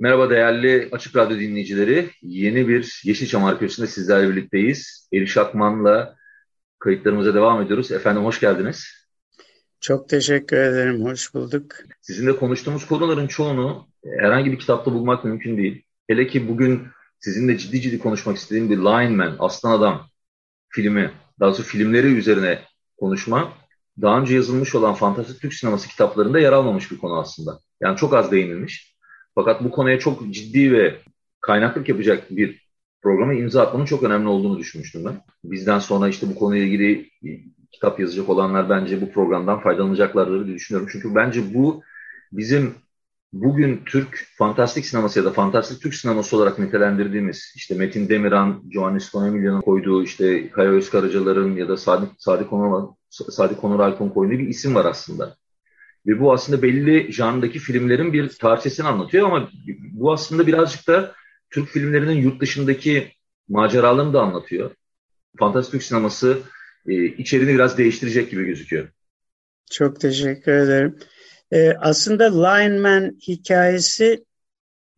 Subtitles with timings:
[0.00, 2.10] Merhaba değerli Açık Radyo dinleyicileri.
[2.22, 5.08] Yeni bir Yeşilçam Arkeolojisi'nde sizlerle birlikteyiz.
[5.12, 6.16] Eriş Akman'la
[6.78, 7.92] kayıtlarımıza devam ediyoruz.
[7.92, 8.86] Efendim hoş geldiniz.
[9.80, 11.74] Çok teşekkür ederim, hoş bulduk.
[12.00, 13.88] Sizinle konuştuğumuz konuların çoğunu
[14.18, 15.82] herhangi bir kitapta bulmak mümkün değil.
[16.08, 16.86] Hele ki bugün
[17.20, 20.08] sizinle ciddi ciddi konuşmak istediğim bir Lion Aslan Adam
[20.68, 22.62] filmi, daha doğrusu filmleri üzerine
[22.96, 23.52] konuşma,
[24.00, 27.60] daha önce yazılmış olan fantastik Türk sineması kitaplarında yer almamış bir konu aslında.
[27.80, 28.97] Yani çok az değinilmiş.
[29.38, 30.98] Fakat bu konuya çok ciddi ve
[31.40, 32.68] kaynaklık yapacak bir
[33.02, 35.20] programa imza atmanın çok önemli olduğunu düşünmüştüm ben.
[35.44, 37.10] Bizden sonra işte bu konuyla ilgili
[37.72, 40.88] kitap yazacak olanlar bence bu programdan faydalanacaklardır diye düşünüyorum.
[40.92, 41.82] Çünkü bence bu
[42.32, 42.74] bizim
[43.32, 49.00] bugün Türk fantastik sineması ya da fantastik Türk sineması olarak nitelendirdiğimiz işte Metin Demiran, Giovanni
[49.00, 54.48] Scognamiglia'nın koyduğu işte Kaya Özkaracalar'ın ya da Sadi, Sadi Konur, Sadi Konur Alp'ın koyduğu bir
[54.48, 55.36] isim var aslında.
[56.06, 59.50] Ve bu aslında belli janrdaki filmlerin bir tarihçesini anlatıyor ama
[59.92, 61.14] bu aslında birazcık da
[61.50, 63.12] Türk filmlerinin yurt dışındaki
[63.48, 64.70] maceralarını da anlatıyor.
[65.38, 66.38] Fantastik sineması
[66.86, 68.88] e, içeriğini biraz değiştirecek gibi gözüküyor.
[69.70, 70.98] Çok teşekkür ederim.
[71.52, 74.24] E, aslında Lion Man hikayesi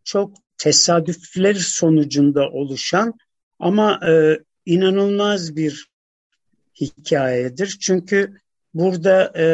[0.04, 3.14] çok tesadüfler sonucunda oluşan
[3.58, 5.90] ama e, inanılmaz bir
[6.80, 7.78] hikayedir.
[7.80, 8.36] Çünkü
[8.74, 9.44] burada e,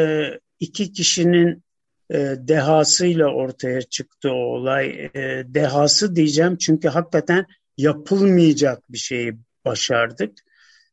[0.59, 1.63] iki kişinin
[2.11, 5.09] e, dehasıyla ortaya çıktı o olay.
[5.15, 7.45] E, dehası diyeceğim çünkü hakikaten
[7.77, 10.39] yapılmayacak bir şeyi başardık.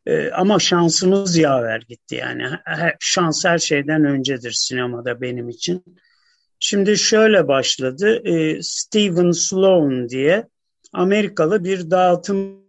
[0.07, 2.43] E, ama şansımız yaver gitti yani.
[2.65, 5.85] Her, şans her şeyden öncedir sinemada benim için.
[6.59, 8.23] Şimdi şöyle başladı.
[8.25, 10.49] E, Steven Sloan diye
[10.93, 12.65] Amerikalı bir dağıtım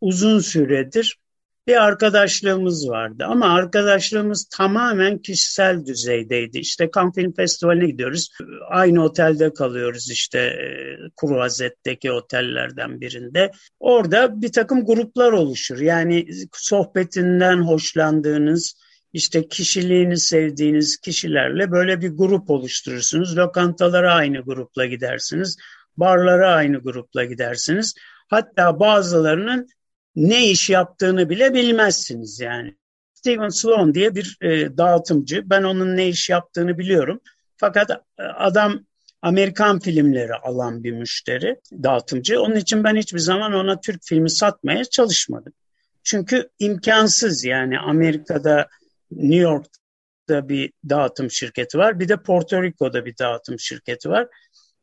[0.00, 1.18] uzun süredir
[1.66, 3.24] bir arkadaşlığımız vardı.
[3.28, 6.58] Ama arkadaşlığımız tamamen kişisel düzeydeydi.
[6.58, 8.28] İşte Cannes Film Festivali'ne gidiyoruz.
[8.70, 10.66] Aynı otelde kalıyoruz işte e,
[11.16, 13.50] Kruazet'teki otellerden birinde.
[13.80, 15.78] Orada bir takım gruplar oluşur.
[15.78, 18.74] Yani sohbetinden hoşlandığınız,
[19.12, 23.36] işte kişiliğini sevdiğiniz kişilerle böyle bir grup oluşturursunuz.
[23.36, 25.56] Lokantalara aynı grupla gidersiniz.
[25.96, 27.94] Barlara aynı grupla gidersiniz.
[28.28, 29.68] Hatta bazılarının
[30.16, 32.76] ne iş yaptığını bile bilmezsiniz yani.
[33.14, 35.42] Steven Sloan diye bir e, dağıtımcı.
[35.50, 37.20] Ben onun ne iş yaptığını biliyorum.
[37.56, 38.84] Fakat e, adam
[39.22, 42.40] Amerikan filmleri alan bir müşteri, dağıtımcı.
[42.40, 45.52] Onun için ben hiçbir zaman ona Türk filmi satmaya çalışmadım.
[46.04, 48.68] Çünkü imkansız yani Amerika'da,
[49.10, 52.00] New York'ta bir dağıtım şirketi var.
[52.00, 54.28] Bir de Porto Rico'da bir dağıtım şirketi var.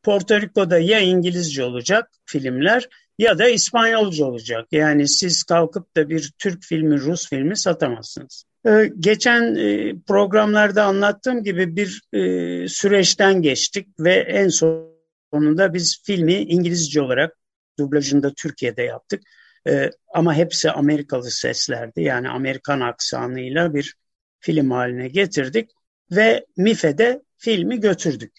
[0.02, 4.68] Porto Rico'da ya İngilizce olacak filmler ya da İspanyolca olacak.
[4.72, 8.44] Yani siz kalkıp da bir Türk filmi, Rus filmi satamazsınız.
[8.66, 16.34] Ee, geçen e, programlarda anlattığım gibi bir e, süreçten geçtik ve en sonunda biz filmi
[16.34, 17.36] İngilizce olarak
[17.78, 19.22] dublajını da Türkiye'de yaptık.
[19.68, 22.02] Ee, ama hepsi Amerikalı seslerdi.
[22.02, 23.94] Yani Amerikan aksanıyla bir
[24.40, 25.70] film haline getirdik
[26.10, 28.32] ve MIFE'de filmi götürdük.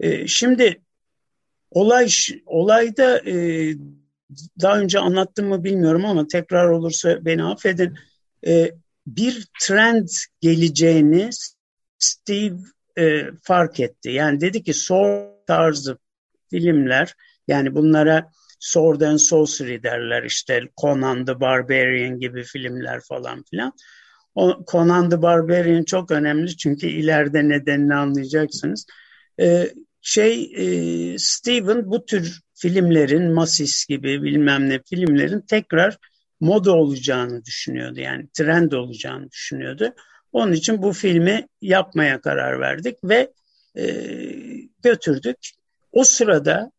[0.00, 0.80] Ee, şimdi
[1.70, 2.08] Olay
[2.46, 3.74] olayda e,
[4.60, 7.94] daha önce anlattım mı bilmiyorum ama tekrar olursa beni affedin.
[8.46, 8.72] E,
[9.06, 10.08] bir trend
[10.40, 11.30] geleceğini
[11.98, 12.56] Steve
[12.98, 14.10] e, fark etti.
[14.10, 15.98] Yani dedi ki Sword tarzı
[16.50, 17.14] filmler
[17.48, 18.30] yani bunlara
[18.60, 23.72] Sword and Sorcery derler işte Conan the Barbarian gibi filmler falan filan.
[24.34, 28.86] O, Conan the Barbarian çok önemli çünkü ileride nedenini anlayacaksınız.
[29.40, 29.70] E,
[30.08, 35.98] şey e, Steven bu tür filmlerin Masis gibi bilmem ne filmlerin tekrar
[36.40, 38.00] moda olacağını düşünüyordu.
[38.00, 39.94] Yani trend olacağını düşünüyordu.
[40.32, 43.32] Onun için bu filmi yapmaya karar verdik ve
[43.76, 43.86] e,
[44.82, 45.36] götürdük.
[45.92, 46.72] O sırada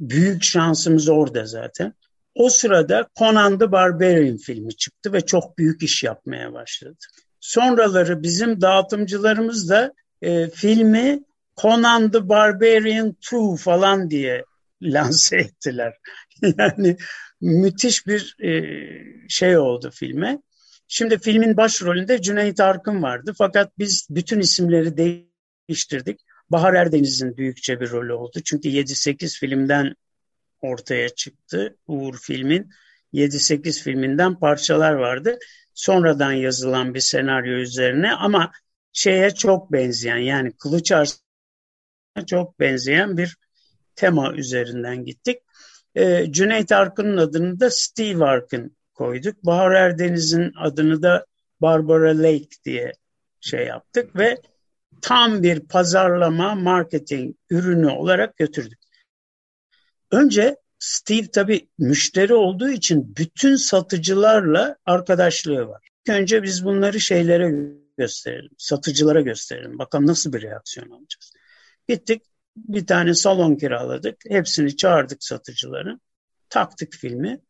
[0.00, 1.94] büyük şansımız orada zaten.
[2.34, 6.96] O sırada Conan the Barbarian filmi çıktı ve çok büyük iş yapmaya başladı.
[7.40, 9.92] Sonraları bizim dağıtımcılarımız da
[10.22, 11.24] e, filmi
[11.62, 14.44] Conan the Barbarian 2 falan diye
[14.82, 15.94] lanse ettiler.
[16.58, 16.96] yani
[17.40, 18.72] müthiş bir e,
[19.28, 20.42] şey oldu filme.
[20.88, 23.34] Şimdi filmin başrolünde Cüneyt Arkın vardı.
[23.38, 24.94] Fakat biz bütün isimleri
[25.68, 26.20] geliştirdik.
[26.50, 28.40] Bahar Erdeniz'in büyükçe bir rolü oldu.
[28.44, 29.94] Çünkü 7-8 filmden
[30.60, 32.70] ortaya çıktı Uğur filmin.
[33.14, 35.38] 7-8 filminden parçalar vardı.
[35.74, 38.52] Sonradan yazılan bir senaryo üzerine ama
[38.92, 40.92] şeye çok benzeyen yani Kılıç
[42.26, 43.36] çok benzeyen bir
[43.96, 45.38] tema üzerinden gittik.
[45.94, 49.44] Ee, Cüneyt Arkın'ın adını da Steve Arkın koyduk.
[49.44, 51.26] Bahar Erdeniz'in adını da
[51.60, 52.92] Barbara Lake diye
[53.40, 54.40] şey yaptık ve
[55.02, 58.78] tam bir pazarlama, marketing ürünü olarak götürdük.
[60.10, 65.88] Önce Steve tabii müşteri olduğu için bütün satıcılarla arkadaşlığı var.
[66.08, 67.54] Önce biz bunları şeylere
[67.98, 69.78] gösterelim, satıcılara gösterelim.
[69.78, 71.32] Bakalım nasıl bir reaksiyon alacağız.
[71.90, 72.22] Gittik
[72.56, 74.16] bir tane salon kiraladık.
[74.28, 76.00] Hepsini çağırdık satıcıları.
[76.48, 77.40] Taktık filmi.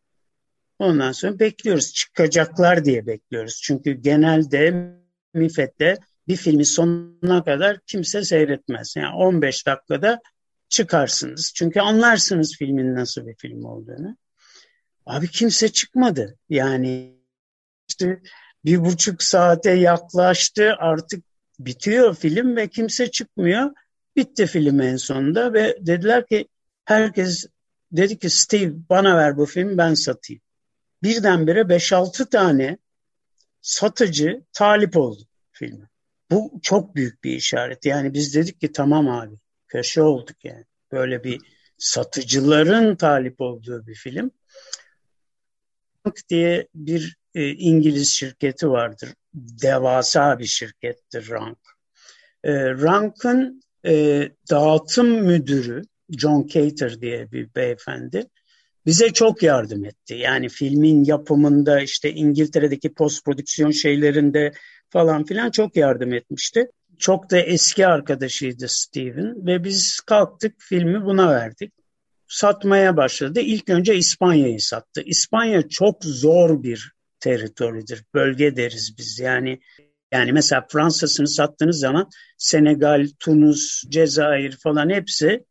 [0.79, 1.93] Ondan sonra bekliyoruz.
[1.93, 3.61] Çıkacaklar diye bekliyoruz.
[3.63, 4.91] Çünkü genelde
[5.35, 5.99] MİFET'te
[6.29, 8.97] bir filmi sonuna kadar kimse seyretmez.
[8.97, 10.21] Yani 15 dakikada
[10.69, 11.53] çıkarsınız.
[11.55, 14.17] Çünkü anlarsınız filmin nasıl bir film olduğunu.
[15.07, 16.39] Abi kimse çıkmadı.
[16.49, 17.17] Yani
[17.89, 18.21] işte
[18.65, 21.25] bir buçuk saate yaklaştı artık
[21.59, 23.71] bitiyor film ve kimse çıkmıyor.
[24.17, 26.49] Bitti film en sonunda ve dediler ki
[26.85, 27.47] herkes
[27.93, 30.43] dedi ki Steve bana ver bu filmi ben satayım.
[31.03, 32.79] Birdenbire 5-6 tane
[33.63, 35.23] satıcı talip oldu
[35.53, 35.89] filme.
[36.31, 37.87] Bu çok büyük bir işaret.
[37.87, 39.35] Yani biz dedik ki tamam abi
[39.69, 40.65] köşe olduk yani.
[40.93, 41.41] Böyle bir
[41.79, 44.31] satıcıların talip olduğu bir film.
[46.07, 49.15] Rank diye bir e, İngiliz şirketi vardır.
[49.35, 51.59] Devasa bir şirkettir Rank.
[52.45, 55.83] E, Rank'ın e, dağıtım müdürü
[56.19, 58.27] John Cater diye bir beyefendi
[58.87, 60.15] bize çok yardım etti.
[60.15, 64.53] Yani filmin yapımında işte İngiltere'deki post prodüksiyon şeylerinde
[64.91, 66.71] falan filan çok yardım etmişti.
[66.99, 71.73] Çok da eski arkadaşıydı Steven ve biz kalktık filmi buna verdik.
[72.29, 73.41] Satmaya başladı.
[73.41, 75.03] İlk önce İspanya'yı sattı.
[75.05, 78.05] İspanya çok zor bir teritoridir.
[78.15, 79.19] Bölge deriz biz.
[79.21, 79.61] Yani
[80.13, 85.45] yani mesela Fransa'sını sattığınız zaman Senegal, Tunus, Cezayir falan hepsi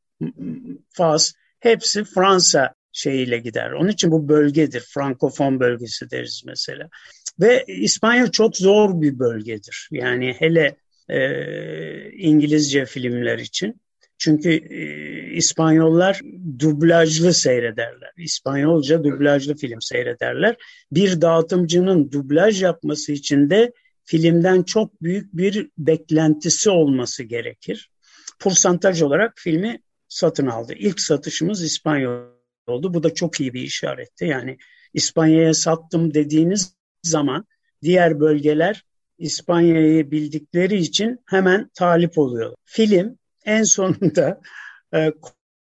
[0.90, 3.72] Fas hepsi Fransa şeyiyle gider.
[3.72, 4.84] Onun için bu bölgedir.
[4.94, 6.90] Frankofon bölgesi deriz mesela.
[7.40, 9.90] Ve İspanya çok zor bir bölgedir.
[9.92, 10.76] Yani hele
[11.10, 11.22] e,
[12.12, 13.82] İngilizce filmler için.
[14.18, 14.82] Çünkü e,
[15.34, 16.22] İspanyollar
[16.60, 18.12] dublajlı seyrederler.
[18.18, 20.56] İspanyolca dublajlı film seyrederler.
[20.92, 23.72] Bir dağıtımcının dublaj yapması için de
[24.10, 27.92] filmden çok büyük bir beklentisi olması gerekir.
[28.40, 30.74] Porsantaj olarak filmi satın aldı.
[30.74, 32.24] İlk satışımız İspanyol
[32.68, 32.94] oldu.
[32.94, 34.26] Bu da çok iyi bir işaretti.
[34.26, 34.58] Yani
[34.94, 36.74] İspanya'ya sattım dediğiniz
[37.04, 37.46] zaman
[37.82, 38.86] diğer bölgeler
[39.18, 42.56] İspanya'yı bildikleri için hemen talip oluyor.
[42.66, 44.42] Film en sonunda
[44.94, 45.12] e,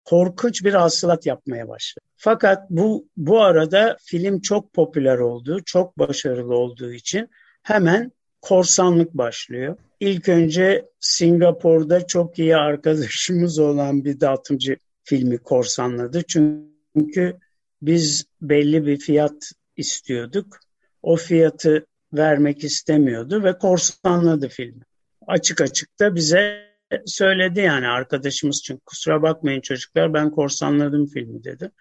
[0.05, 2.05] korkunç bir hasılat yapmaya başladı.
[2.15, 7.29] Fakat bu bu arada film çok popüler oldu, çok başarılı olduğu için
[7.63, 8.11] hemen
[8.47, 9.77] korsanlık başlıyor.
[9.99, 16.23] İlk önce Singapur'da çok iyi arkadaşımız olan bir dağıtımcı filmi korsanladı.
[16.27, 17.37] Çünkü
[17.81, 20.59] biz belli bir fiyat istiyorduk.
[21.03, 24.83] O fiyatı vermek istemiyordu ve korsanladı filmi.
[25.27, 26.67] Açık açık da bize
[27.05, 31.71] söyledi yani arkadaşımız çünkü kusura bakmayın çocuklar ben korsanladım filmi dedi.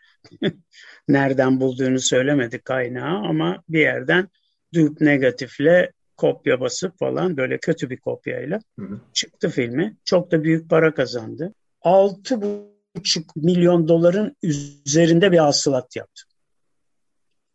[1.08, 4.28] Nereden bulduğunu söylemedi kaynağı ama bir yerden
[4.74, 9.00] dupe negatifle kopya basıp falan böyle kötü bir kopyayla hı hı.
[9.12, 9.96] çıktı filmi.
[10.04, 11.54] Çok da büyük para kazandı.
[11.82, 16.22] 6,5 milyon doların üzerinde bir hasılat yaptı.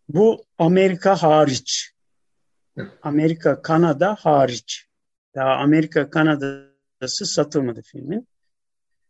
[0.09, 1.91] Bu Amerika hariç.
[3.01, 4.85] Amerika, Kanada hariç.
[5.35, 8.27] Daha Amerika, Kanada'sı satılmadı filmin.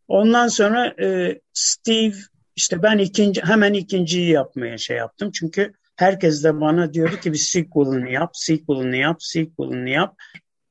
[0.08, 2.16] Ondan sonra e, Steve
[2.56, 5.32] işte ben ikinci hemen ikinciyi yapmaya şey yaptım.
[5.32, 10.16] Çünkü herkes de bana diyordu ki bir sequel'ını yap, sequel'ını yap, sequel'ını yap.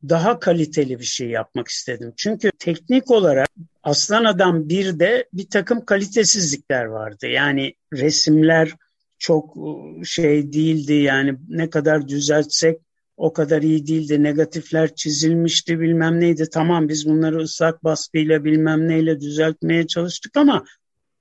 [0.09, 2.13] Daha kaliteli bir şey yapmak istedim.
[2.17, 3.49] Çünkü teknik olarak
[3.83, 7.27] Aslan Adam 1'de bir takım kalitesizlikler vardı.
[7.27, 8.75] Yani resimler
[9.19, 9.57] çok
[10.05, 12.79] şey değildi yani ne kadar düzeltsek
[13.17, 14.23] o kadar iyi değildi.
[14.23, 16.51] Negatifler çizilmişti bilmem neydi.
[16.53, 20.65] Tamam biz bunları ıslak baskıyla bilmem neyle düzeltmeye çalıştık ama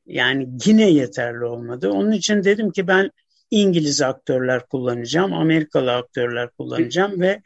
[0.05, 1.89] yani yine yeterli olmadı.
[1.89, 3.11] Onun için dedim ki ben
[3.51, 7.41] İngiliz aktörler kullanacağım, Amerikalı aktörler kullanacağım ve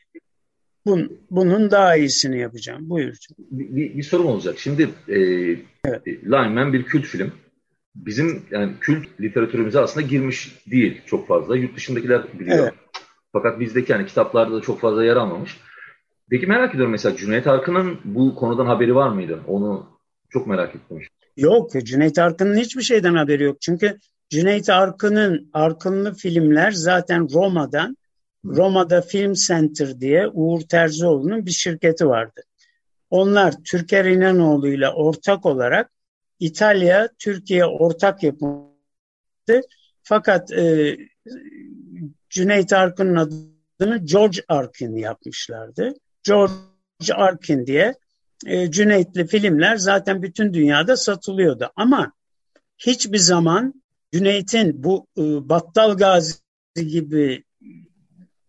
[0.86, 2.90] bun, bunun daha iyisini yapacağım.
[2.90, 3.16] Buyur.
[3.40, 4.60] Bir, bir, bir sorum olacak.
[4.60, 5.20] Şimdi e,
[5.86, 6.08] evet.
[6.08, 7.32] Lineman bir kült film.
[7.96, 11.58] Bizim yani kült literatürümüze aslında girmiş değil çok fazla.
[11.58, 12.60] Yurt dışındakiler biliyor.
[12.60, 12.74] Evet.
[13.32, 15.58] Fakat bizdeki yani kitaplarda da çok fazla yer almamış.
[16.30, 19.40] Peki merak ediyorum mesela Cüneyt Arkın'ın bu konudan haberi var mıydı?
[19.48, 19.88] Onu
[20.30, 21.02] çok merak ettim.
[21.38, 23.62] Yok Cüneyt Arkın'ın hiçbir şeyden haberi yok.
[23.62, 24.00] Çünkü
[24.30, 27.98] Cüneyt Arkın'ın Arkınlı filmler zaten Roma'dan
[28.46, 32.42] Roma'da Film Center diye Uğur Terzioğlu'nun bir şirketi vardı.
[33.10, 35.92] Onlar Türker İnanoğlu ile ortak olarak
[36.40, 39.62] İtalya, Türkiye ortak yapıldı.
[40.04, 40.98] Fakat e,
[42.30, 45.94] Cüneyt Arkın'ın adını George Arkin yapmışlardı.
[46.24, 46.54] George
[47.14, 47.96] Arkin diye
[48.46, 51.72] e, Cüneyt'li filmler zaten bütün dünyada satılıyordu.
[51.76, 52.14] Ama
[52.78, 53.83] hiçbir zaman
[54.14, 56.36] Cüneyt'in bu e, Battal Gazi
[56.76, 57.44] gibi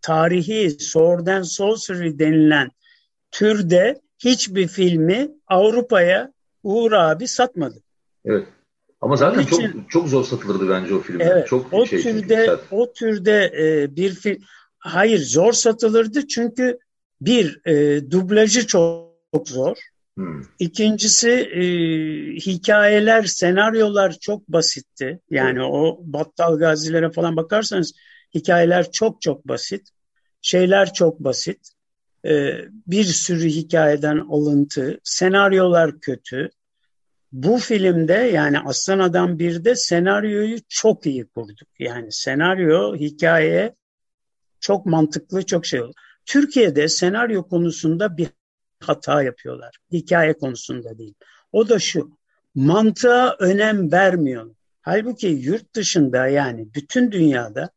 [0.02, 2.70] tarihi Sword and Sorcery denilen
[3.30, 7.82] türde hiçbir filmi Avrupa'ya Uğur abi satmadı.
[8.24, 8.46] Evet.
[9.00, 11.26] Ama zaten için, çok çok zor satılırdı bence o filmler.
[11.26, 14.42] Evet, çok o şey, türde çok o türde e, bir film
[14.78, 16.78] hayır zor satılırdı çünkü
[17.20, 19.76] bir e, dublajı çok, çok zor.
[20.16, 20.42] Hmm.
[20.58, 21.62] İkincisi e,
[22.34, 25.20] hikayeler, senaryolar çok basitti.
[25.30, 25.70] Yani hmm.
[25.70, 27.92] o Battal Gazilere falan bakarsanız
[28.34, 29.88] hikayeler çok çok basit.
[30.42, 31.70] Şeyler çok basit.
[32.26, 32.54] E,
[32.86, 35.00] bir sürü hikayeden alıntı.
[35.04, 36.50] Senaryolar kötü.
[37.32, 41.68] Bu filmde yani Aslan Adam 1'de senaryoyu çok iyi kurduk.
[41.78, 43.74] Yani senaryo, hikaye
[44.60, 45.92] çok mantıklı, çok şey oldu.
[46.26, 48.28] Türkiye'de senaryo konusunda bir
[48.88, 49.76] hata yapıyorlar.
[49.92, 51.14] Hikaye konusunda değil.
[51.52, 52.10] O da şu,
[52.54, 54.54] mantığa önem vermiyor.
[54.82, 57.70] Halbuki yurt dışında yani bütün dünyada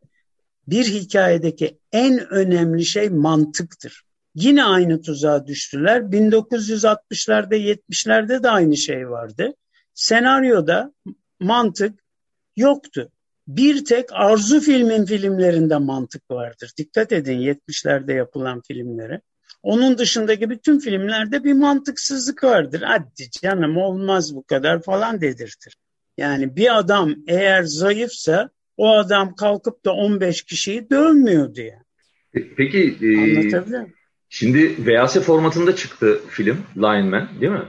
[0.68, 4.04] bir hikayedeki en önemli şey mantıktır.
[4.36, 6.02] Yine aynı tuzağa düştüler.
[6.02, 9.54] 1960'larda 70'lerde de aynı şey vardı.
[9.94, 10.94] Senaryoda
[11.40, 12.00] mantık
[12.56, 13.12] yoktu.
[13.48, 16.72] Bir tek Arzu filmin filmlerinde mantık vardır.
[16.78, 19.22] Dikkat edin 70'lerde yapılan filmlere.
[19.64, 22.82] Onun dışındaki bütün filmlerde bir mantıksızlık vardır.
[22.86, 25.78] Hadi canım olmaz bu kadar falan dedirtir.
[26.18, 31.80] Yani bir adam eğer zayıfsa o adam kalkıp da 15 kişiyi dövmüyor diye.
[32.34, 33.90] Peki e,
[34.30, 37.12] şimdi VHS formatında çıktı film Lion
[37.42, 37.66] değil mi?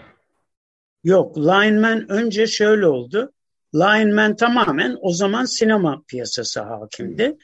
[1.04, 3.32] Yok Lion önce şöyle oldu.
[3.74, 7.36] Lion tamamen o zaman sinema piyasası hakimdi.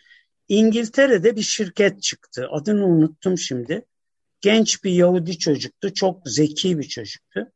[0.49, 2.49] İngiltere'de bir şirket çıktı.
[2.51, 3.85] Adını unuttum şimdi
[4.45, 5.95] genç bir Yahudi çocuktu.
[5.95, 7.53] Çok zeki bir çocuktu.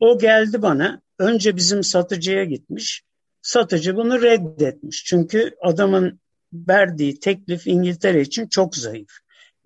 [0.00, 1.02] O geldi bana.
[1.18, 3.02] Önce bizim satıcıya gitmiş.
[3.42, 5.04] Satıcı bunu reddetmiş.
[5.04, 6.20] Çünkü adamın
[6.52, 9.10] verdiği teklif İngiltere için çok zayıf.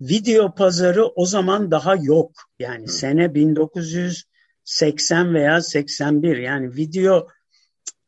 [0.01, 2.31] Video pazarı o zaman daha yok.
[2.59, 7.27] Yani sene 1980 veya 81 yani video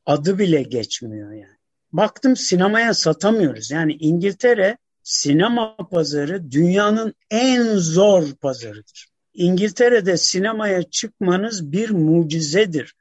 [0.06, 1.58] adı bile geçmiyor yani.
[1.92, 3.72] Baktım sinemaya satamıyoruz.
[3.72, 9.08] Yani İngiltere sinema pazarı dünyanın en zor pazarıdır.
[9.34, 12.96] İngiltere'de sinemaya çıkmanız bir mucizedir.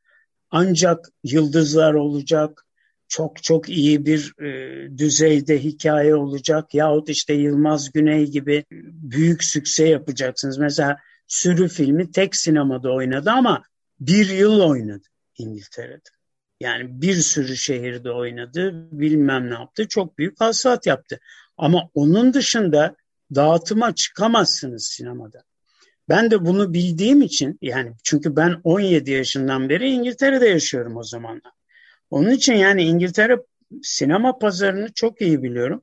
[0.51, 2.67] Ancak yıldızlar olacak,
[3.09, 9.89] çok çok iyi bir e, düzeyde hikaye olacak yahut işte Yılmaz Güney gibi büyük sükse
[9.89, 10.59] yapacaksınız.
[10.59, 10.97] Mesela
[11.33, 13.63] Sürü filmi tek sinemada oynadı ama
[14.01, 15.07] bir yıl oynadı
[15.39, 16.11] İngiltere'de.
[16.61, 21.21] Yani bir sürü şehirde oynadı, bilmem ne yaptı, çok büyük hasat yaptı.
[21.63, 22.97] Ama onun dışında
[23.35, 25.43] dağıtıma çıkamazsınız sinemada.
[26.09, 31.53] Ben de bunu bildiğim için yani çünkü ben 17 yaşından beri İngiltere'de yaşıyorum o zamanlar.
[32.11, 33.37] Onun için yani İngiltere
[33.83, 35.83] sinema pazarını çok iyi biliyorum.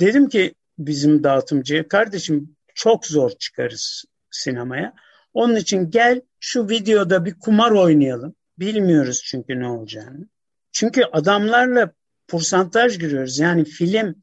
[0.00, 4.94] Dedim ki bizim dağıtımcıya kardeşim çok zor çıkarız sinemaya.
[5.34, 8.34] Onun için gel şu videoda bir kumar oynayalım.
[8.58, 10.28] Bilmiyoruz çünkü ne olacağını.
[10.72, 11.92] Çünkü adamlarla
[12.28, 13.38] porsantaj giriyoruz.
[13.38, 14.22] Yani film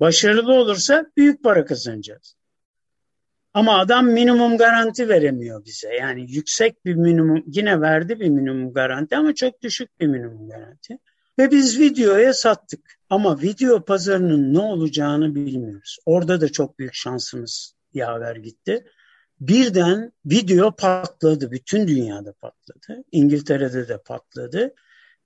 [0.00, 2.34] Başarılı olursa büyük para kazanacağız.
[3.54, 5.94] Ama adam minimum garanti veremiyor bize.
[5.94, 10.98] Yani yüksek bir minimum, yine verdi bir minimum garanti ama çok düşük bir minimum garanti.
[11.38, 12.98] Ve biz videoya sattık.
[13.10, 15.98] Ama video pazarının ne olacağını bilmiyoruz.
[16.06, 18.84] Orada da çok büyük şansımız yaver gitti.
[19.40, 21.50] Birden video patladı.
[21.50, 23.04] Bütün dünyada patladı.
[23.12, 24.74] İngiltere'de de patladı.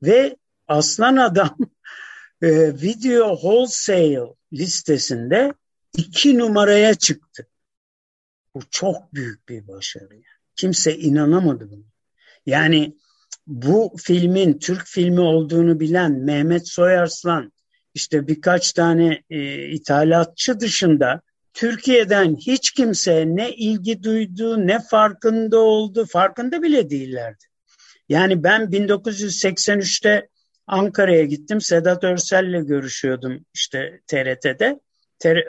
[0.02, 0.37] Ve
[0.69, 1.57] Aslan Adam
[2.43, 5.55] e, Video Wholesale listesinde
[5.97, 7.47] iki numaraya çıktı.
[8.55, 10.23] Bu çok büyük bir başarı.
[10.57, 11.85] Kimse inanamadı buna.
[12.47, 12.97] Yani
[13.47, 17.53] bu filmin Türk filmi olduğunu bilen Mehmet Soyarslan
[17.95, 21.21] işte birkaç tane e, ithalatçı dışında
[21.55, 27.45] Türkiye'den hiç kimse ne ilgi duydu ne farkında oldu farkında bile değillerdi.
[28.09, 30.29] Yani ben 1983'te
[30.66, 31.61] Ankara'ya gittim.
[31.61, 34.81] Sedat Örsel'le görüşüyordum işte TRT'de.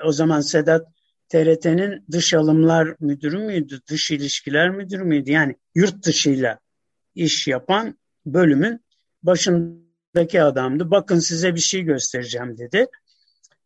[0.05, 0.87] o zaman Sedat
[1.29, 5.31] TRT'nin dış alımlar müdürü müydü, dış ilişkiler müdürü müydü?
[5.31, 6.59] Yani yurt dışıyla
[7.15, 8.81] iş yapan bölümün
[9.23, 10.91] başındaki adamdı.
[10.91, 12.87] Bakın size bir şey göstereceğim dedi.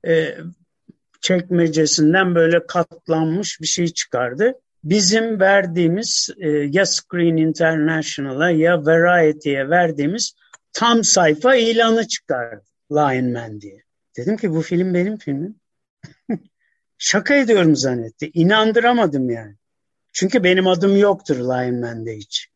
[0.08, 0.38] Ee,
[1.22, 4.54] çekmecesinden böyle katlanmış bir şey çıkardı.
[4.84, 10.34] Bizim verdiğimiz e, ya Screen International'a ya Variety'ye verdiğimiz
[10.74, 13.84] tam sayfa ilanı çıkardı Lion Man diye.
[14.18, 15.56] Dedim ki bu film benim filmim.
[16.98, 18.32] Şaka ediyorum zannetti.
[18.34, 19.56] İnandıramadım yani.
[20.14, 22.48] Çünkü benim adım yoktur Lion Man'de hiç.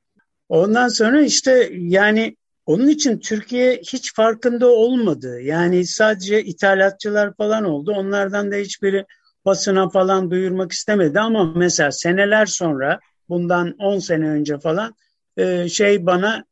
[0.49, 5.41] Ondan sonra işte yani onun için Türkiye hiç farkında olmadı.
[5.41, 7.91] Yani sadece ithalatçılar falan oldu.
[7.91, 9.05] Onlardan da hiçbiri
[9.45, 12.99] basına falan duyurmak istemedi ama mesela seneler sonra
[13.29, 14.95] bundan 10 sene önce falan
[15.37, 16.45] e, şey bana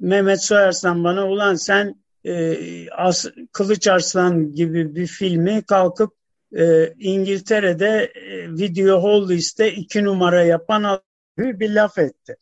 [0.00, 2.56] Mehmet Soyarslan bana ulan sen e,
[2.90, 6.12] As, Kılıç Arslan gibi bir filmi kalkıp
[6.56, 11.00] e, İngiltere'de e, Video Hall liste iki numara yapan
[11.38, 12.36] bir laf etti.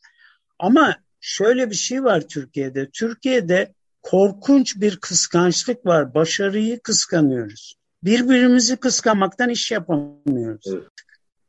[0.58, 2.90] Ama şöyle bir şey var Türkiye'de.
[2.90, 6.14] Türkiye'de korkunç bir kıskançlık var.
[6.14, 7.74] Başarıyı kıskanıyoruz.
[8.02, 10.66] Birbirimizi kıskanmaktan iş yapamıyoruz.
[10.72, 10.88] Evet.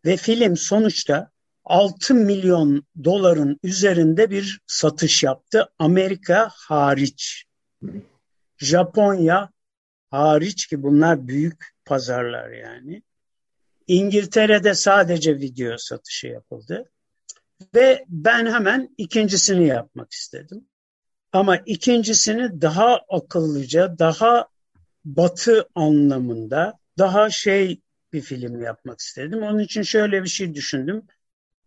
[0.06, 1.32] Ve film sonuçta
[1.64, 5.70] 6 milyon doların üzerinde bir satış yaptı.
[5.80, 7.46] Amerika hariç.
[8.58, 9.50] Japonya
[10.10, 13.04] hariç ki bunlar büyük pazarlar yani.
[13.88, 16.92] İngiltere'de sadece video satışı yapıldı.
[17.76, 20.68] Ve ben hemen ikincisini yapmak istedim.
[21.34, 24.48] Ama ikincisini daha akıllıca, daha
[25.06, 27.82] batı anlamında, daha şey
[28.14, 29.44] bir film yapmak istedim.
[29.44, 31.08] Onun için şöyle bir şey düşündüm.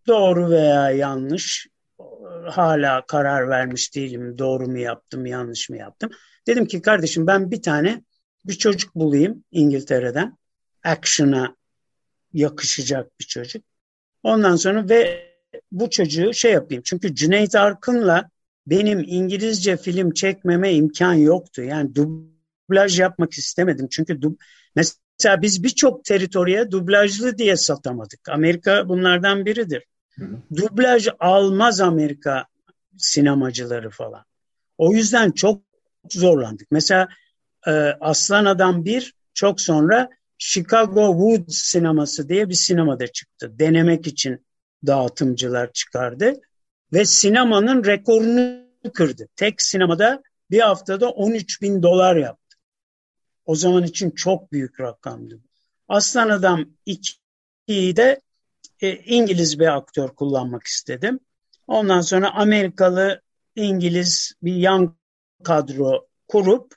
[0.07, 1.67] Doğru veya yanlış
[2.45, 4.37] hala karar vermiş değilim.
[4.37, 6.09] Doğru mu yaptım, yanlış mı yaptım.
[6.47, 8.03] Dedim ki kardeşim ben bir tane
[8.45, 10.37] bir çocuk bulayım İngiltere'den.
[10.83, 11.55] Action'a
[12.33, 13.63] yakışacak bir çocuk.
[14.23, 15.25] Ondan sonra ve
[15.71, 16.83] bu çocuğu şey yapayım.
[16.85, 18.29] Çünkü Cüneyt Arkın'la
[18.67, 21.63] benim İngilizce film çekmeme imkan yoktu.
[21.63, 23.87] Yani dublaj yapmak istemedim.
[23.91, 24.35] Çünkü dub
[24.75, 28.29] mesela biz birçok teritoriye dublajlı diye satamadık.
[28.29, 29.83] Amerika bunlardan biridir.
[30.55, 32.45] Dublaj almaz Amerika
[32.97, 34.25] sinemacıları falan.
[34.77, 35.61] O yüzden çok
[36.11, 36.67] zorlandık.
[36.71, 37.07] Mesela
[37.67, 43.51] e, Aslan Adam 1 çok sonra Chicago Wood sineması diye bir sinemada çıktı.
[43.59, 44.45] Denemek için
[44.87, 46.33] dağıtımcılar çıkardı
[46.93, 49.27] ve sinemanın rekorunu kırdı.
[49.35, 52.57] Tek sinemada bir haftada 13 bin dolar yaptı.
[53.45, 55.39] O zaman için çok büyük rakamdı.
[55.87, 58.21] Aslan Adam 2'yi de
[58.81, 61.19] e, İngiliz bir aktör kullanmak istedim.
[61.67, 63.21] Ondan sonra Amerikalı
[63.55, 64.97] İngiliz bir yan
[65.43, 66.73] kadro kurup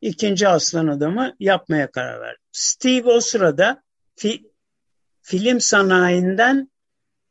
[0.00, 2.42] ikinci aslan adamı yapmaya karar verdim.
[2.52, 3.82] Steve o sırada
[4.16, 4.52] fi,
[5.22, 6.70] film sanayinden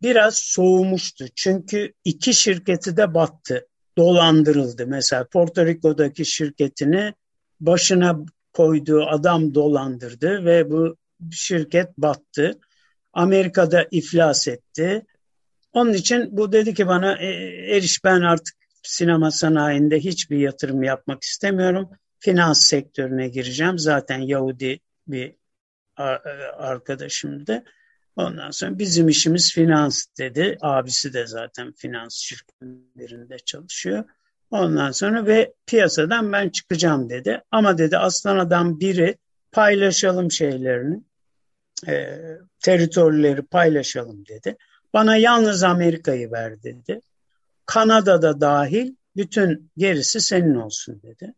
[0.02, 1.26] biraz soğumuştu.
[1.36, 4.88] Çünkü iki şirketi de battı, dolandırıldı.
[4.88, 7.14] Mesela Porto Rico'daki şirketini
[7.60, 8.20] başına
[8.54, 10.96] koyduğu adam dolandırdı ve bu
[11.32, 12.60] şirket battı.
[13.14, 15.06] Amerika'da iflas etti.
[15.74, 17.28] Onun için bu dedi ki bana e,
[17.76, 21.90] Eriş ben artık sinema sanayinde hiçbir yatırım yapmak istemiyorum.
[22.20, 23.80] Finans sektörüne gireceğim.
[23.80, 25.36] Zaten Yahudi bir
[26.00, 26.04] e,
[26.58, 27.64] arkadaşımdı.
[28.16, 30.58] Ondan sonra bizim işimiz finans dedi.
[30.62, 34.04] Abisi de zaten finans şirketlerinde çalışıyor.
[34.52, 37.42] Ondan sonra ve piyasadan ben çıkacağım dedi.
[37.52, 39.18] Ama dedi aslan adam biri
[39.52, 41.02] paylaşalım şeylerini,
[41.88, 42.20] e,
[42.60, 44.58] teritorileri paylaşalım dedi.
[44.94, 47.02] Bana yalnız Amerika'yı ver dedi.
[47.66, 51.34] Kanada'da dahil bütün gerisi senin olsun dedi.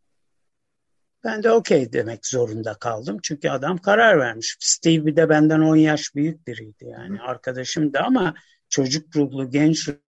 [1.24, 3.18] Ben de okey demek zorunda kaldım.
[3.22, 4.56] Çünkü adam karar vermiş.
[4.60, 7.20] Steve bir de benden 10 yaş büyük biriydi yani.
[7.20, 8.34] Arkadaşım da ama
[8.68, 9.98] çocuk ruhlu, genç ruhlu.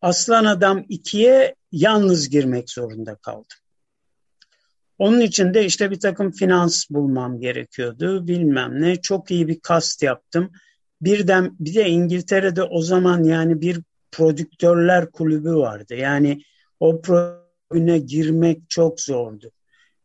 [0.00, 3.61] Aslan adam ikiye yalnız girmek zorunda kaldım.
[5.02, 8.26] Onun için de işte bir takım finans bulmam gerekiyordu.
[8.26, 8.96] Bilmem ne.
[8.96, 10.50] Çok iyi bir kast yaptım.
[11.00, 13.80] Birden bir de İngiltere'de o zaman yani bir
[14.12, 15.94] prodüktörler kulübü vardı.
[15.94, 16.42] Yani
[16.80, 19.50] o kulübüne girmek çok zordu.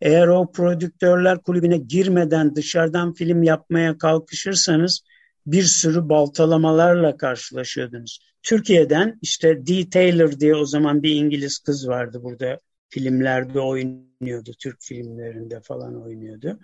[0.02, 5.02] Eğer o prodüktörler kulübüne girmeden dışarıdan film yapmaya kalkışırsanız
[5.46, 8.20] bir sürü baltalamalarla karşılaşıyordunuz.
[8.44, 14.52] Türkiye'den işte Dee Taylor diye o zaman bir İngiliz kız vardı burada filmlerde oynuyordu.
[14.60, 16.60] Türk filmlerinde falan oynuyordu.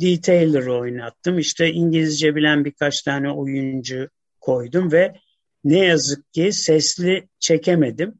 [0.00, 1.38] Dee Taylor'ı oynattım.
[1.38, 4.08] İşte İngilizce bilen birkaç tane oyuncu
[4.40, 5.14] koydum ve
[5.64, 8.14] ne yazık ki sesli çekemedim.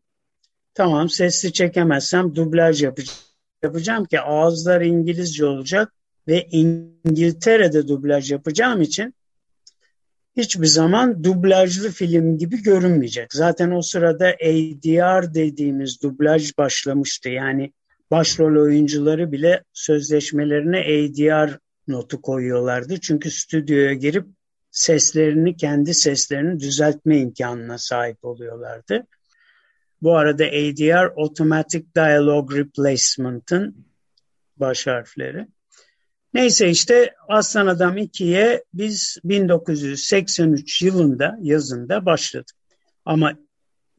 [0.75, 3.19] Tamam sesli çekemezsem dublaj yapacağım.
[3.63, 5.93] Yapacağım ki ağızlar İngilizce olacak
[6.29, 9.15] ve İngiltere'de dublaj yapacağım için
[10.37, 13.33] hiçbir zaman dublajlı film gibi görünmeyecek.
[13.33, 17.29] Zaten o sırada ADR dediğimiz dublaj başlamıştı.
[17.29, 17.73] Yani
[18.11, 23.01] başrol oyuncuları bile sözleşmelerine ADR notu koyuyorlardı.
[23.01, 24.27] Çünkü stüdyoya girip
[24.71, 29.07] seslerini, kendi seslerini düzeltme imkanına sahip oluyorlardı.
[30.03, 33.87] Bu arada ADR Automatic Dialogue Replacement'ın
[34.57, 35.47] baş harfleri.
[36.35, 42.57] Neyse işte Aslan Adam 2'ye biz 1983 yılında yazında başladık.
[43.05, 43.39] Ama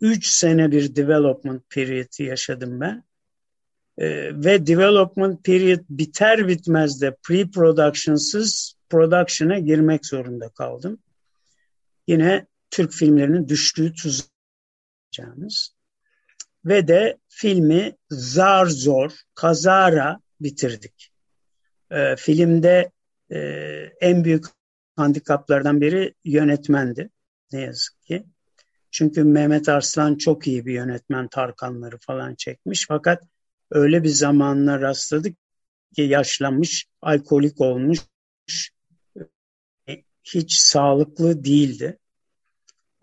[0.02, 3.04] 3 sene bir development period yaşadım ben.
[3.98, 11.00] Ee, ve development period biter bitmez de pre-production'sız production'a girmek zorunda kaldım.
[12.08, 15.76] Yine Türk filmlerinin düştüğü tuzağımız.
[16.66, 21.15] Ve de filmi zar zor, kazara bitirdik.
[21.96, 22.92] E, filmde
[23.32, 23.40] e,
[24.02, 24.46] en büyük
[24.96, 27.10] handikaplardan biri yönetmendi
[27.52, 28.26] ne yazık ki.
[28.92, 33.24] Çünkü Mehmet Arslan çok iyi bir yönetmen Tarkanları falan çekmiş fakat
[33.72, 35.38] öyle bir zamanla rastladık
[35.96, 38.00] ki yaşlanmış, alkolik olmuş,
[40.24, 42.00] hiç sağlıklı değildi.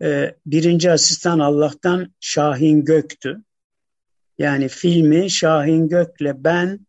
[0.01, 3.43] Ee, birinci asistan Allah'tan Şahin Gök'tü.
[4.37, 6.79] Yani filmi Şahin Gök'le ben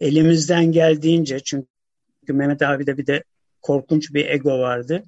[0.00, 1.68] elimizden geldiğince çünkü
[2.28, 3.24] Mehmet abi de bir de
[3.62, 5.04] korkunç bir ego vardı.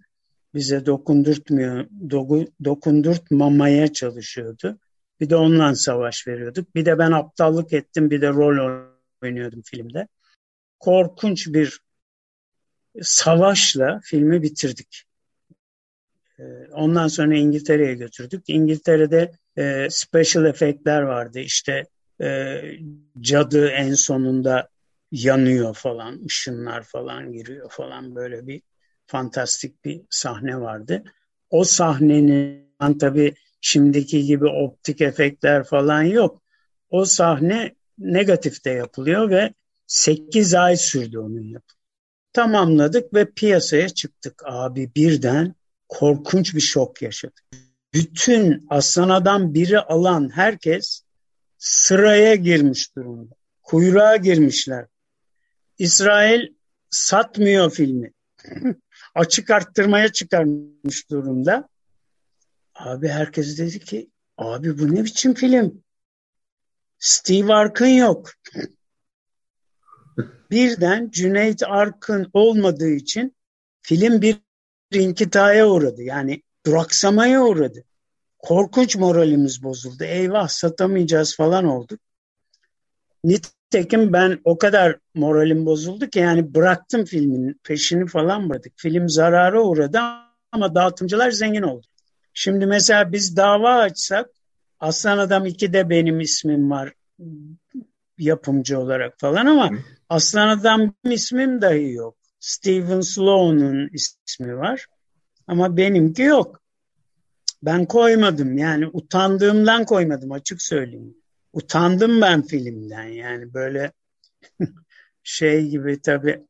[0.55, 4.79] Bize dokundurtmuyor, doku, dokundurtmamaya çalışıyordu.
[5.21, 6.75] Bir de onunla savaş veriyorduk.
[6.75, 8.85] Bir de ben aptallık ettim, bir de rol
[9.23, 10.09] oynuyordum filmde.
[10.79, 11.81] Korkunç bir
[13.03, 15.05] savaşla filmi bitirdik.
[16.39, 18.45] Ee, ondan sonra İngiltere'ye götürdük.
[18.49, 21.41] İngiltere'de e, special efektler vardı.
[21.41, 21.85] İşte
[22.23, 22.61] e,
[23.21, 24.69] cadı en sonunda
[25.11, 28.63] yanıyor falan, ışınlar falan giriyor falan böyle bir
[29.07, 31.05] fantastik bir sahne vardı.
[31.51, 36.43] O sahnenin tabii şimdiki gibi optik efektler falan yok.
[36.91, 39.55] O sahne negatifte yapılıyor ve
[39.87, 41.81] 8 ay sürdü onun yapımı.
[42.33, 44.43] Tamamladık ve piyasaya çıktık.
[44.45, 45.55] Abi birden
[45.89, 47.45] korkunç bir şok yaşadık.
[47.95, 51.03] Bütün Aslan Adam biri alan herkes
[51.59, 53.35] sıraya girmiş durumda.
[53.63, 54.87] Kuyruğa girmişler.
[55.81, 56.49] İsrail
[56.91, 58.13] satmıyor filmi.
[59.15, 61.69] Açık arttırmaya çıkarmış durumda.
[62.75, 65.83] Abi herkes dedi ki abi bu ne biçim film?
[66.99, 68.31] Steve Arkın yok.
[70.51, 73.37] Birden Cüneyt Arkın olmadığı için
[73.83, 74.37] film bir
[74.93, 76.03] inkitaya uğradı.
[76.03, 77.85] Yani duraksamaya uğradı.
[78.39, 80.05] Korkunç moralimiz bozuldu.
[80.05, 82.01] Eyvah satamayacağız falan olduk.
[83.75, 88.73] Nitekim ben o kadar moralim bozuldu ki yani bıraktım filmin peşini falan bıraktık.
[88.77, 89.99] Film zarara uğradı
[90.53, 91.87] ama dağıtımcılar zengin oldu.
[92.35, 94.31] Şimdi mesela biz dava açsak
[94.81, 96.93] Aslan Adam 2'de benim ismim var
[98.19, 99.71] yapımcı olarak falan ama
[100.09, 102.17] Aslan Adam ismim dahi yok.
[102.41, 104.87] Steven Sloan'un ismi var
[105.47, 106.61] ama benimki yok.
[107.63, 111.15] Ben koymadım yani utandığımdan koymadım açık söyleyeyim
[111.53, 113.93] utandım ben filmden yani böyle
[115.23, 116.41] şey gibi tabii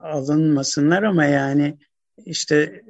[0.00, 1.78] alınmasınlar ama yani
[2.26, 2.82] işte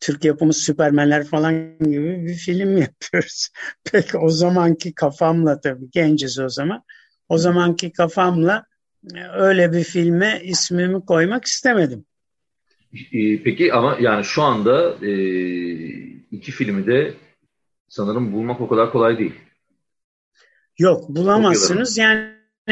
[0.00, 3.48] Türk yapımı Süpermenler falan gibi bir film yapıyoruz.
[3.92, 6.82] Pek o zamanki kafamla tabii genciz o zaman.
[7.28, 8.64] O zamanki kafamla
[9.14, 12.04] e, öyle bir filme ismimi koymak istemedim.
[13.12, 15.12] E, peki ama yani şu anda e,
[16.30, 17.14] iki filmi de
[17.88, 19.34] sanırım bulmak o kadar kolay değil.
[20.78, 21.98] Yok bulamazsınız.
[21.98, 22.28] Yani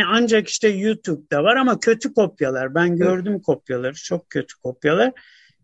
[0.06, 2.74] ancak işte YouTube'da var ama kötü kopyalar.
[2.74, 3.44] Ben gördüm evet.
[3.44, 3.94] kopyaları.
[3.94, 5.12] Çok kötü kopyalar.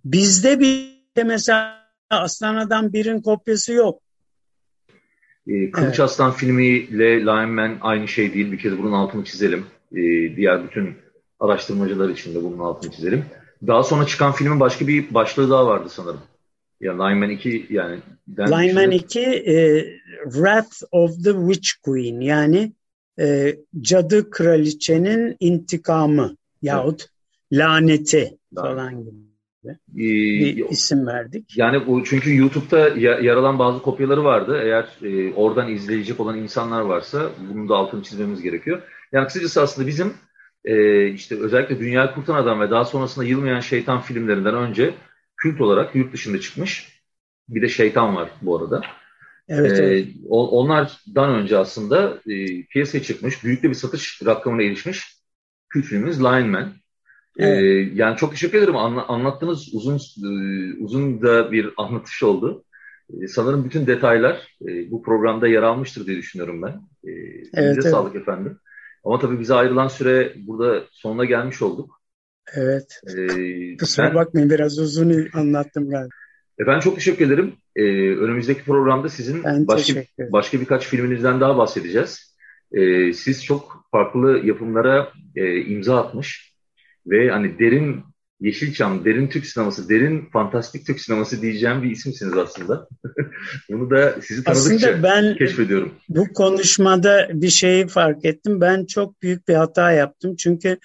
[0.05, 4.03] Bizde bir de mesela Aslan Adam birin kopyası yok.
[5.47, 6.01] Ee, Kılıç evet.
[6.01, 8.53] Aslan filmiyle Lion Man aynı şey değil.
[8.53, 9.67] Bir kez bunun altını çizelim.
[9.93, 9.97] Ee,
[10.37, 10.97] diğer bütün
[11.41, 13.25] araştırmacılar için de bunun altını çizelim.
[13.67, 16.21] Daha sonra çıkan filmin başka bir başlığı daha vardı sanırım.
[16.81, 17.99] Ya Lineman 2 yani.
[18.39, 19.85] Lineman 2 e,
[20.25, 22.73] Wrath of the Witch Queen yani
[23.21, 27.11] e, cadı kraliçenin intikamı yahut evet.
[27.53, 29.31] laneti falan gibi
[29.65, 31.57] ee, bir isim verdik.
[31.57, 34.61] Yani bu çünkü YouTube'da yer alan bazı kopyaları vardı.
[34.63, 38.83] Eğer e, oradan izleyecek olan insanlar varsa bunun da altını çizmemiz gerekiyor.
[39.13, 40.15] Yani kısacası aslında bizim
[40.65, 44.95] e, işte özellikle Dünya Kurtan Adam ve daha sonrasında Yılmayan Şeytan filmlerinden önce
[45.43, 47.01] kült olarak yurt dışında çıkmış.
[47.49, 48.83] Bir de Şeytan var bu arada.
[49.49, 50.09] Evet, ee, evet.
[50.29, 55.21] Onlardan önce aslında e, piyasaya çıkmış, büyük bir satış rakamına erişmiş
[55.69, 56.73] kült filmimiz Lion Man.
[57.39, 57.63] Evet.
[57.63, 58.77] Ee, yani çok teşekkür ederim.
[58.77, 60.29] Anla, anlattığınız uzun e,
[60.79, 62.65] uzun da bir anlatış oldu.
[63.11, 66.73] Ee, sanırım bütün detaylar e, bu programda yer almıştır diye düşünüyorum ben.
[67.05, 67.85] Ee, evet, evet.
[67.85, 68.59] sağlık efendim.
[69.05, 72.00] Ama tabii bize ayrılan süre burada sonuna gelmiş olduk.
[72.55, 73.01] Evet.
[73.09, 76.15] Ee, Kusura ben, bakmayın biraz uzun anlattım galiba.
[76.59, 77.53] Efendim çok teşekkür ederim.
[77.77, 77.83] Ee,
[78.15, 82.37] önümüzdeki programda sizin ben başka, başka birkaç filminizden daha bahsedeceğiz.
[82.73, 86.55] Ee, siz çok farklı yapımlara e, imza atmış
[87.07, 88.05] ve hani derin
[88.41, 92.89] Yeşilçam, derin Türk sineması, derin fantastik Türk sineması diyeceğim bir isimsiniz aslında.
[93.71, 95.95] Bunu da sizi tanıdıkça aslında ben keşfediyorum.
[96.09, 98.61] Bu konuşmada bir şeyi fark ettim.
[98.61, 100.37] Ben çok büyük bir hata yaptım.
[100.37, 100.79] Çünkü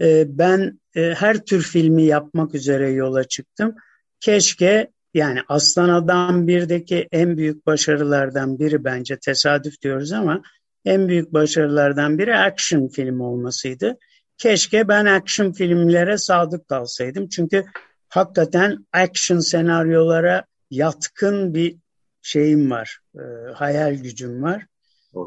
[0.00, 3.74] e, ben e, her tür filmi yapmak üzere yola çıktım.
[4.20, 10.42] Keşke yani Aslan Adam 1'deki en büyük başarılardan biri bence tesadüf diyoruz ama
[10.84, 13.98] en büyük başarılardan biri action film olmasıydı.
[14.38, 17.28] Keşke ben action filmlere sadık kalsaydım.
[17.28, 17.64] Çünkü
[18.08, 21.76] hakikaten action senaryolara yatkın bir
[22.22, 22.98] şeyim var.
[23.14, 23.22] E,
[23.54, 24.66] hayal gücüm var.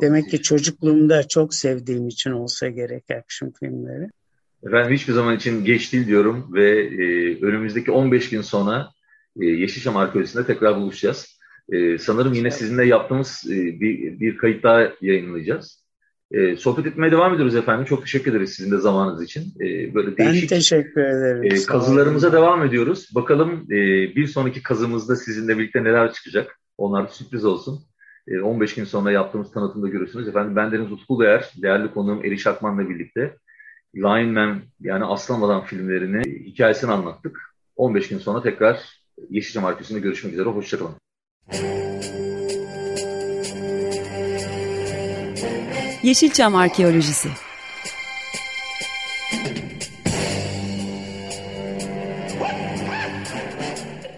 [0.01, 4.09] Demek ki çocukluğumda çok sevdiğim için olsa gerek action filmleri.
[4.67, 8.89] Efendim hiçbir zaman için geç değil diyorum ve e, önümüzdeki 15 gün sonra
[9.41, 11.39] e, Yeşilçam Arkeolojisi'nde tekrar buluşacağız.
[11.71, 15.83] E, sanırım yine sizinle yaptığımız e, bir, bir kayıt daha yayınlayacağız.
[16.31, 17.85] E, sohbet etmeye devam ediyoruz efendim.
[17.85, 19.41] Çok teşekkür ederiz sizin de zamanınız için.
[19.61, 21.43] E, böyle değişik ben teşekkür ederim.
[21.43, 23.09] E, kazılarımıza devam ediyoruz.
[23.15, 23.75] Bakalım e,
[24.15, 26.59] bir sonraki kazımızda sizinle birlikte neler çıkacak.
[26.77, 27.79] Onlar sürpriz olsun.
[28.27, 30.27] E, 15 gün sonra yaptığımız tanıtımda görürsünüz.
[30.27, 33.37] Efendim ben Deniz Utku Değer, değerli konuğum Eriş Akman'la birlikte
[33.95, 37.53] Lion Man yani Aslan filmlerini, hikayesini anlattık.
[37.75, 38.79] 15 gün sonra tekrar
[39.29, 40.49] Yeşilçam Arkası'nda görüşmek üzere.
[40.49, 40.95] Hoşçakalın.
[46.03, 47.29] Yeşilçam Arkeolojisi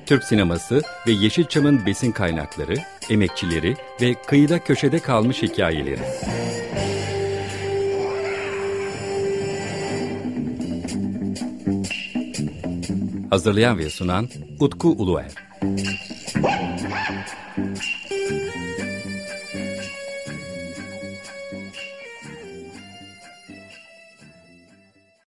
[0.06, 2.76] Türk sineması ve Yeşilçam'ın besin kaynakları,
[3.10, 6.02] emekçileri ve kıyıda köşede kalmış hikayeleri.
[13.30, 15.32] Hazırlayan ve sunan Utku Uluer.